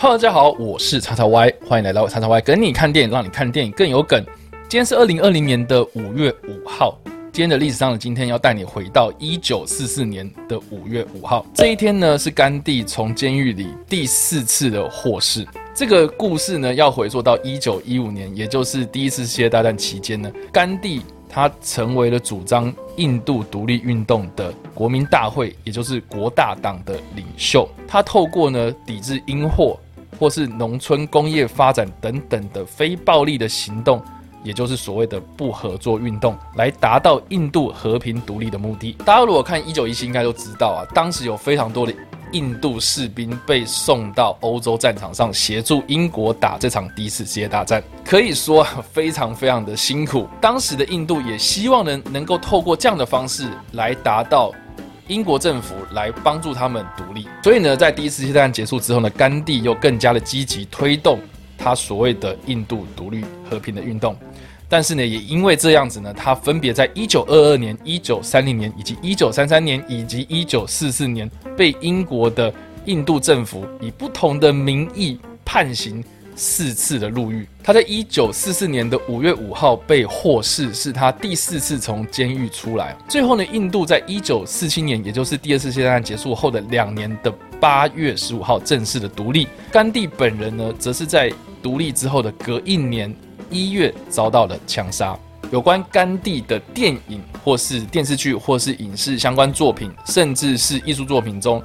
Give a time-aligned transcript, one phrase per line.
[0.00, 4.24] Hello，大家好，我是叉叉 Y，欢迎来到叉叉 Y 跟你看电影，让你看电影更有梗。
[4.68, 6.96] 今天是二零二零年的五月五号，
[7.32, 11.44] 今天的历史上的今天要带你回到一九四四年的五月五号。
[11.52, 15.44] 这一天呢，是甘地从监狱里第四次的获释。
[15.74, 27.68] 这个故事呢，要回溯到一九一五年，也就是第一次世界大战期间呢，甘地他成为了主张印度独立运动的国民大会，也就是国大党的领袖。
[27.88, 29.76] 他透过呢抵制英货。
[30.18, 34.02] 或是农村工业发展等等的非暴力的行动，
[34.42, 38.92] 也就是所谓的不合作运动，来达到印度和平独立的目的。
[39.04, 41.94] 大家如果看一九一七，应该都知道啊，当时有非常多的
[42.32, 50.28] 印度士兵被送到欧洲战场上协助英国打这场第一次世界大战，可以说非常非常的辛苦。
[50.40, 54.52] 当时的印度也希望能能够透过这样的方式来达到。
[55.08, 61.18] 英国政府来帮助他们独立，所以呢，在第一次世界大战结束之后呢，甘地又更加的积极推动
[61.56, 64.14] 他所谓的印度独立和平的运动。
[64.68, 72.52] 但是呢，也因为这样子呢，他分别在一九二二年、一九三零年以及一九三三年以及一九四四年被英国的
[72.84, 76.04] 印度政府以不同的名义判刑。
[76.38, 82.96] 四次的入狱，他在一九四四年的五月五号被获释，是他第四次从监狱出来。
[83.08, 87.30] 最后呢，印度在一九四七年，也就是第二次世界大战结束后的两年的
[87.60, 89.48] 八月十五号正式的独立。
[89.72, 91.28] 甘地本人呢，则是在
[91.60, 93.12] 独立之后的隔一年
[93.50, 95.18] 一月遭到了枪杀。
[95.50, 101.60] 有关甘地的电影或是电视剧或是影视相关作品，甚至是艺术作品中。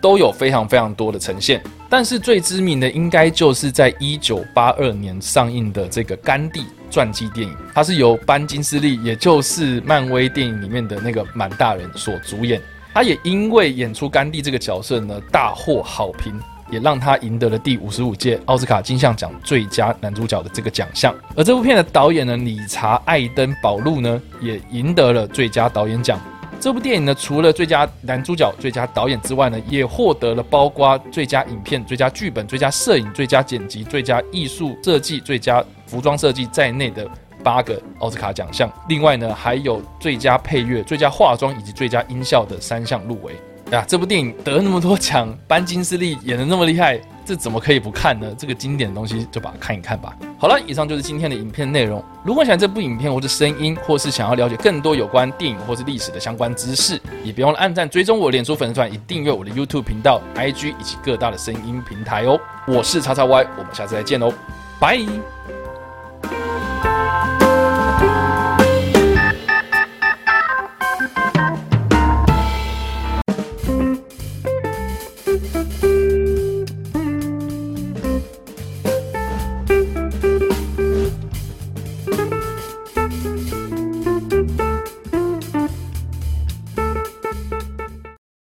[0.00, 12.60] 都有非常非常多的呈现，但是最知名的应该就是在一九八二年上映的这个甘地传记电影，它是由班金斯利，也就是漫威电影里面的那个满大人所主演。
[12.94, 16.32] 他也因为演出甘地这个角色呢，大获好评，
[16.68, 21.14] 也让他赢得了第五十五届奥斯卡金像奖最佳男主角的这个奖项。
[21.36, 26.18] 而这部片的导演呢，理查艾登保路呢，也赢得了最佳导演奖。
[26.60, 37.08] 这部电影呢，除了最佳男主角、最佳导演之外呢，也获得了包括最佳影片、最佳剧本、最佳摄影、最佳剪辑、最佳艺术设计、最佳服装设计在内的
[37.44, 38.68] 八个奥斯卡奖项。
[38.88, 43.34] 另外呢，还有最佳配乐、最佳化妆以及最佳音效的三项入围。
[43.70, 47.00] 呀，这部电影得那么多奖， 班金斯利演的那么厉害。
[47.28, 48.34] 这怎么可以不看呢？
[48.38, 50.16] 这个经典的东西就把它看一看吧。
[50.38, 52.02] 好了，以上就是今天的影片内容。
[52.24, 62.40] 如果喜欢这部影片或是声音，或是想要了解更多有关电影或是历史的相关知识，也别忘了按赞、追踪我脸书粉丝团，以订阅我的 YouTube 频道、IG 以及各大的声音平台哦。
[62.66, 64.32] 我是叉叉 Y，我们下次再见哦，
[64.80, 64.98] 拜。